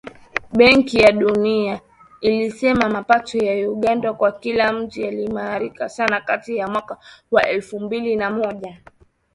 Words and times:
Benki 0.57 0.97
ya 0.97 1.11
Dunia 1.11 1.81
ilisema 2.21 2.89
mapato 2.89 3.37
ya 3.37 3.71
Uganda 3.71 4.13
kwa 4.13 4.31
kila 4.31 4.73
mtu 4.73 5.01
yaliimarika 5.01 5.89
sana 5.89 6.21
kati 6.21 6.57
ya 6.57 6.67
mwaka 6.67 6.97
wa 7.31 7.47
elfu 7.49 7.79
mbili 7.79 8.15
na 8.15 8.29
moja 8.29 8.41
na 8.41 8.51
elfu 8.51 8.55
mbili 8.57 8.71
kumi 8.71 8.75
na 8.75 8.79
moja 8.81 8.81